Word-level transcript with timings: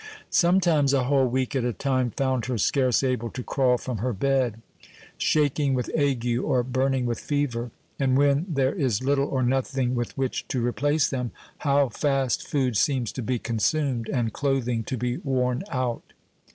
Sometimes 0.31 0.93
a 0.95 1.03
whole 1.03 1.27
week 1.27 1.55
at 1.55 1.63
a 1.63 1.73
time 1.73 2.09
found 2.09 2.47
her 2.47 2.57
scarce 2.57 3.03
able 3.03 3.29
to 3.29 3.43
crawl 3.43 3.77
from 3.77 3.99
her 3.99 4.13
bed, 4.13 4.59
shaking 5.19 5.75
with 5.75 5.91
ague, 5.95 6.25
or 6.39 6.63
burning 6.63 7.05
with 7.05 7.19
fever; 7.19 7.69
and 7.99 8.17
when 8.17 8.47
there 8.49 8.73
is 8.73 9.03
little 9.03 9.27
or 9.27 9.43
nothing 9.43 9.93
with 9.93 10.17
which 10.17 10.47
to 10.47 10.65
replace 10.65 11.07
them, 11.07 11.29
how 11.59 11.87
fast 11.89 12.47
food 12.47 12.75
seems 12.77 13.11
to 13.11 13.21
be 13.21 13.37
consumed, 13.37 14.09
and 14.09 14.33
clothing 14.33 14.83
to 14.85 14.97
be 14.97 15.17
worn 15.17 15.61
out! 15.69 16.13